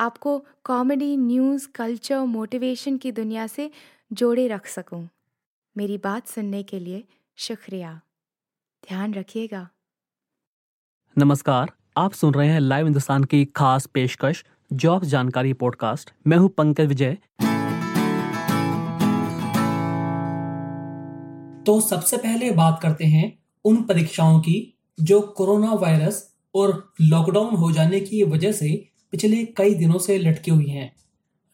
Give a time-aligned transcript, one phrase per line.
[0.00, 3.70] आपको comedy news culture motivation की दुनिया से
[4.12, 5.08] जोड़े रख सकूँ।
[5.76, 7.04] मेरी बात सुनने के लिए
[7.36, 8.00] शुक्रिया।
[8.88, 9.68] ध्यान रखिएगा।
[11.18, 16.48] नमस्कार आप सुन रहे हैं लाइव हिंदुस्तान की खास पेशकश जॉब जानकारी पॉडकास्ट मैं हूँ
[16.48, 17.14] पंकज विजय।
[21.66, 27.72] तो सबसे पहले बात करते हैं उन परीक्षाओं की जो कोरोना वायरस और लॉकडाउन हो
[27.72, 30.92] जाने की वजह से पिछले कई दिनों से लटकी हुई हैं।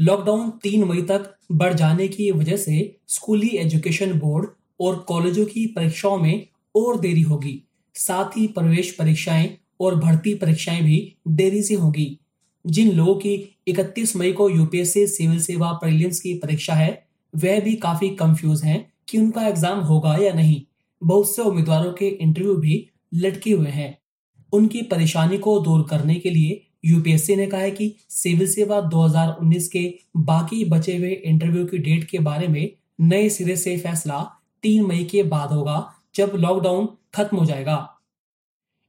[0.00, 4.48] लॉकडाउन तीन मई तक बढ़ जाने की वजह से स्कूली एजुकेशन बोर्ड
[4.80, 7.62] और कॉलेजों की परीक्षाओं में और देरी होगी।
[7.94, 12.18] साथ ही प्रवेश परीक्षाएँ और भर्ती परीक्षाएँ भी देरी से होगी।
[12.66, 17.76] जिन लोगों की 31 मई को यूपीएससी सिविल सेवा प्रीलिम्स की परीक्षा है, वह भी
[17.76, 20.62] काफ़ी कंफ्यूज हैं कि उनका एग्ज़ाम होगा या नहीं।
[21.02, 23.98] बहुत से उम्मीदवारों के इंटरव्यू भी लटके हुए हैं।
[24.52, 29.68] उनकी परेशानी को दूर करने के लिए यूपीएससी ने कहा है कि सिविल सेवा 2019
[29.68, 29.82] के
[30.16, 34.20] बाकी बचे हुए इंटरव्यू की डेट के बारे में नए सिरे से फैसला
[34.62, 37.76] तीन मई के बाद होगा, जब लॉकडाउन खत्म हो जाएगा।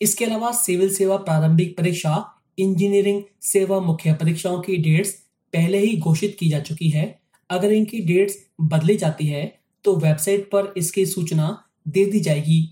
[0.00, 5.10] इसके अलावा सिविल सेवा प्रारंभिक परीक्षा, इंजीनियरिंग सेवा मुख्य परीक्षाओं की डेट्स
[5.54, 7.18] पहले ही घोषित की जा चुकी है।
[7.50, 9.44] अगर इनकी डेट्स बदली जाती है
[9.84, 11.46] तो वेबसाइट पर इसकी सूचना
[11.88, 12.68] दे दी जाएगी।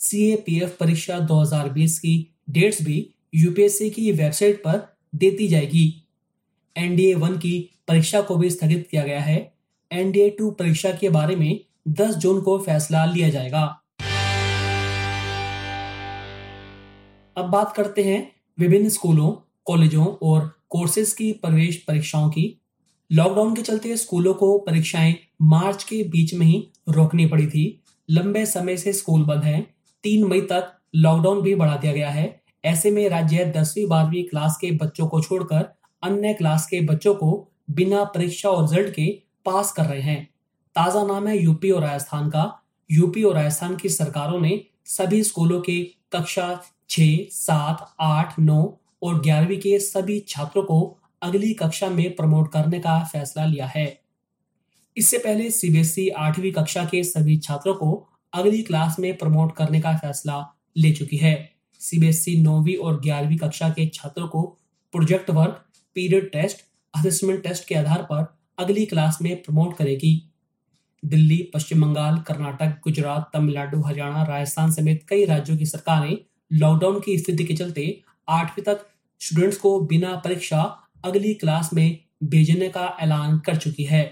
[0.00, 2.14] सीएपीएफ परीक्षा 2020 की
[2.50, 2.98] डेट्स भी
[3.38, 6.04] यूपीएससी की वेबसाइट पर देती जाएगी।
[6.76, 9.54] एनडीए वन की परीक्षा को भी स्थगित किया गया है।
[9.92, 13.82] एनडीए टू परीक्षा के बारे में 10 जून को फैसला लिया जाएगा।
[17.36, 19.32] अब बात करते हैं विभिन्न स्कूलों,
[19.64, 22.60] कॉलेजों और कोर्सेज की प्रवेश परीक्षाओं की।
[23.12, 28.46] लॉकडाउन के चलते स्कूलों को परीक्षाएँ मार्च के बीच में ही रोकनी पड़ी थी। लंबे
[28.46, 29.74] समय से स्कूल बंद हैं।
[30.04, 34.56] तीन मई तक लॉकडाउन भी बढ़ा दिया गया है। ऐसे में राज्य दसवीं, बारहवीं क्लास
[34.60, 35.68] के बच्चों को छोड़कर
[36.02, 39.06] अन्य क्लास के बच्चों को बिना परीक्षा और रिज़ल्ट के
[39.44, 40.24] पास कर रहे हैं।
[40.76, 45.60] ताज़ा नाम है यूपी और राजस्थान का। यूपी और राजस्थान की सरकारों ने सभी स्कूलों
[45.60, 45.82] के
[46.12, 46.60] कक्षा
[46.90, 52.80] छ, सात, आठ, नौ और ग्यारहवीं के सभी छात्रों को अगली कक्षा में प्रमोट करने
[52.80, 54.00] का फैसला लिया है।
[54.96, 59.96] इससे पहले सीबीएसई आठवीं कक्षा के सभी छात्रों को अगली क्लास में प्रमोट करने का
[59.96, 64.42] फैसला ले चुकी है। सीबीएसई नौवीं और ग्यारहवीं कक्षा के छात्रों को
[64.94, 65.64] project work
[65.96, 68.24] period test assessment test के आधार पर
[68.58, 70.12] अगली क्लास में प्रमोट करेगी।
[71.02, 76.16] दिल्ली, पश्चिम बंगाल, कर्नाटक, गुजरात, तमिलनाडु, हरियाणा, राजस्थान समेत कई राज्यों की सरकारें
[76.52, 77.84] लॉकडाउन की स्थिति के चलते
[78.28, 78.86] आठवीं तक
[79.20, 80.62] स्टूडेंट्स को बिना परीक्षा
[81.04, 84.02] अगली क्लास में भेजने का ऐलान कर चुकी है।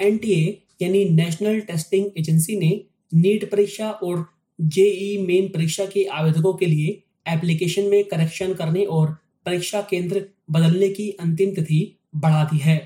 [0.00, 2.70] एनटीए यानी नेशनल टेस्टिंग एजेंसी ने
[3.12, 4.26] नीट परीक्षा और
[4.58, 10.88] जेई मेन परीक्षा के आवेदकों के लिए एप्लीकेशन में करेक्शन करने और परीक्षा केंद्र बदलने
[10.88, 11.80] की अंतिम तिथि
[12.16, 12.76] बढ़ा दी है।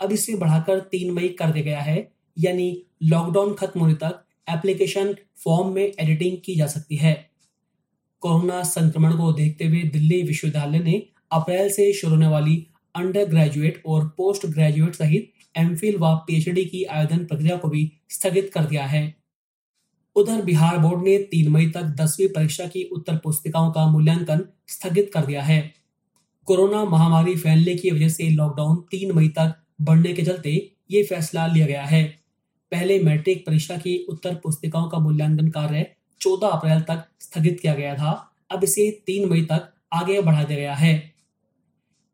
[0.00, 5.14] अब इसे बढ़ाकर तीन मई कर दिया गया है, यानी लॉकडाउन खत्म होने तक एप्लीकेशन
[5.44, 7.14] फॉर्म में एडिटिंग की जा सकती है।
[8.22, 11.02] कोरोना संक्रमण को देखते हुए दिल्ली विश्वविद्यालय ने
[11.32, 12.56] अप्रैल से शुरू होने वाली
[12.94, 18.50] अंडर ग्रेजुएट और पोस्ट ग्रेजुएट सहित एम व पीएचडी की आवेदन प्रक्रिया को भी स्थगित
[18.54, 19.02] कर दिया है।
[20.20, 25.10] उधर बिहार बोर्ड ने तीन मई तक दसवीं परीक्षा की उत्तर पुस्तिकाओं का मूल्यांकन स्थगित
[25.14, 25.60] कर दिया है।
[26.48, 30.50] कोरोना महामारी फैलने की वजह से लॉकडाउन तीन मई तक बढ़ने के चलते
[30.90, 32.04] ये फैसला लिया गया है।
[32.72, 35.86] पहले मैट्रिक परीक्षा की उत्तर पुस्तिकाओं का मूल्यांकन कार्य
[36.20, 38.12] 14 अप्रैल तक स्थगित किया गया था।
[38.52, 40.92] अब इसे तीन मई तक आगे बढ़ा दिया गया है।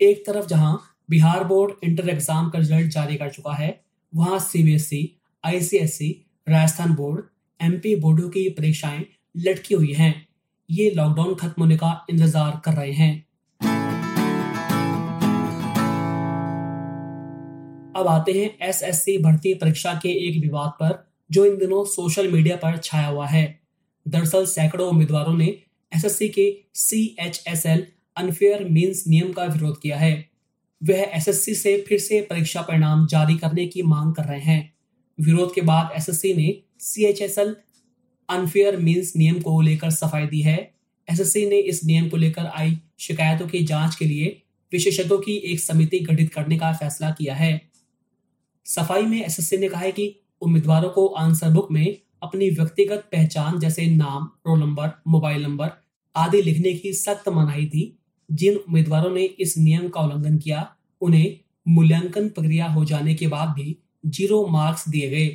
[0.01, 0.81] एक तरफ़ जहाँ
[1.11, 3.81] बिहार बोर्ड इंटर एग्ज़ाम का रिज़ल्ट जारी कर चुका है,
[4.13, 6.11] वहाँ CBSE, ICSE,
[6.47, 7.25] Rajasthan board
[7.61, 9.05] MP बोर्डों की परीक्षाएँ
[9.37, 10.15] लटकी हुई हैं।
[10.69, 13.27] ये लॉकडाउन खत्म होने का इंतज़ार कर रहे हैं।
[17.97, 22.57] अब आते हैं एसएससी भर्ती परीक्षा के एक विवाद पर, जो इन दिनों सोशल मीडिया
[22.57, 23.61] पर छाया हुआ है।
[24.07, 25.47] दरअसल सैकड़ों उम्मीदवारों ने
[25.93, 27.87] एसएससी के C H S L
[28.17, 30.15] unfair means नियम का विरोध किया है।
[30.83, 34.73] वह एसएससी से फिर से परीक्षा परिणाम जारी करने की मांग कर रहे हैं।
[35.19, 36.49] विरोध के बाद एसएससी ने
[36.81, 37.55] C H S L
[38.29, 40.59] unfair means नियम को लेकर सफ़ाई दी है।
[41.09, 44.43] एसएससी ने इस नियम को लेकर आई शिकायतों की जाँच के लिए
[44.73, 47.61] विशेषज्ञों की एक समिति गठित करने का फैसला किया है।
[48.67, 53.59] सफ़ाई में एसएससी ने कहा है कि उम्मीदवारों को आंसर बुक में अपनी व्यक्तिगत पहचान
[53.59, 55.71] जैसे नाम, रोल नंबर, मोबाइल नंबर
[56.17, 61.39] आदि लिखने की सख्त मनाही थी जिन उम्मीदवारों ने इस नियम का उल्लंघन किया, उन्हें
[61.69, 63.77] मूल्यांकन प्रक्रिया हो जाने के बाद भी
[64.07, 65.29] ज़ीरो मार्क्स दिए गए।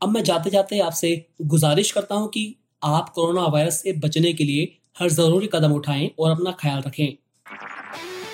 [0.00, 1.10] अब मैं जाते जाते आपसे
[1.42, 2.54] गुजारिश करता हूँ कि
[2.84, 4.64] आप कोरोना वायरस से बचने के लिए
[4.98, 7.16] हर ज़रूरी कदम उठाएँ और अपना ख्याल रखें।